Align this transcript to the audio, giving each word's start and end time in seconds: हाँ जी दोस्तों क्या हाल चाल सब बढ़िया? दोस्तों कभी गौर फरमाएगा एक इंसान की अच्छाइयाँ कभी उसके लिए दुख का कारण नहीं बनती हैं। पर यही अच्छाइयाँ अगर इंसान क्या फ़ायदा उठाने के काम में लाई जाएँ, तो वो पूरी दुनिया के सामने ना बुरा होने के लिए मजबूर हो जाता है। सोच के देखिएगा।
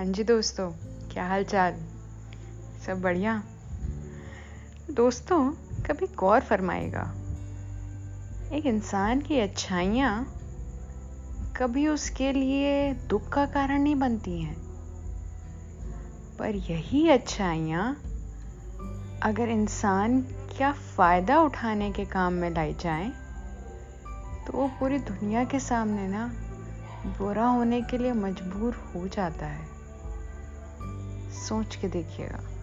हाँ 0.00 0.06
जी 0.06 0.24
दोस्तों 0.24 0.72
क्या 1.12 1.26
हाल 1.28 1.44
चाल 1.44 1.74
सब 2.86 3.00
बढ़िया? 3.00 3.42
दोस्तों 4.90 5.50
कभी 5.86 6.06
गौर 6.18 6.40
फरमाएगा 6.40 7.02
एक 8.52 8.66
इंसान 8.66 9.20
की 9.20 9.40
अच्छाइयाँ 9.40 10.36
कभी 11.56 11.86
उसके 11.88 12.32
लिए 12.32 12.94
दुख 12.94 13.28
का 13.28 13.46
कारण 13.46 13.82
नहीं 13.82 13.96
बनती 13.96 14.40
हैं। 14.42 14.56
पर 16.38 16.56
यही 16.70 17.08
अच्छाइयाँ 17.08 18.02
अगर 19.22 19.48
इंसान 19.48 20.20
क्या 20.56 20.72
फ़ायदा 20.72 21.40
उठाने 21.40 21.92
के 21.92 22.04
काम 22.04 22.32
में 22.32 22.50
लाई 22.50 22.74
जाएँ, 22.74 23.10
तो 24.46 24.52
वो 24.52 24.68
पूरी 24.68 24.98
दुनिया 24.98 25.44
के 25.44 25.60
सामने 25.60 26.08
ना 26.08 26.32
बुरा 27.18 27.46
होने 27.46 27.82
के 27.82 27.98
लिए 27.98 28.12
मजबूर 28.12 28.74
हो 28.74 29.08
जाता 29.08 29.46
है। 29.46 29.79
सोच 31.50 31.76
के 31.76 31.88
देखिएगा। 31.88 32.59